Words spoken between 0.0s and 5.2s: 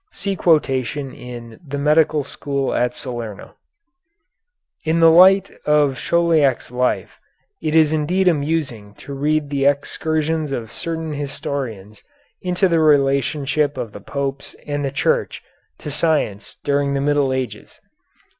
(See quotation in "The Medical School at Salerno.") In the